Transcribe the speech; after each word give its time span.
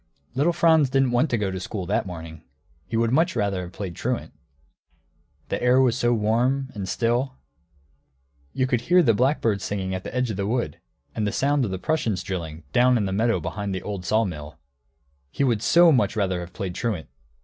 ]Little 0.33 0.51
Franz 0.51 0.89
didn't 0.89 1.11
want 1.11 1.29
to 1.29 1.37
go 1.37 1.51
to 1.51 1.59
school, 1.59 1.85
that 1.85 2.07
morning. 2.07 2.41
He 2.87 2.97
would 2.97 3.11
much 3.11 3.35
rather 3.35 3.61
have 3.61 3.71
played 3.71 3.93
truant. 3.95 4.33
The 5.49 5.61
air 5.61 5.79
was 5.79 5.95
so 5.95 6.11
warm 6.11 6.71
and 6.73 6.89
still, 6.89 7.35
you 8.51 8.65
could 8.65 8.81
hear 8.81 9.03
the 9.03 9.13
blackbird 9.13 9.61
singing 9.61 9.93
at 9.93 10.03
the 10.03 10.15
edge 10.15 10.31
of 10.31 10.37
the 10.37 10.47
wood, 10.47 10.79
and 11.13 11.27
the 11.27 11.31
sound 11.31 11.65
of 11.65 11.69
the 11.69 11.77
Prussians 11.77 12.23
drilling, 12.23 12.63
down 12.73 12.97
in 12.97 13.05
the 13.05 13.11
meadow 13.13 13.39
behind 13.39 13.75
the 13.75 13.83
old 13.83 14.03
sawmill. 14.03 14.57
He 15.29 15.43
would 15.43 15.61
so 15.61 15.91
much 15.91 16.15
rather 16.15 16.39
have 16.39 16.51
played 16.51 16.73
truant! 16.73 17.07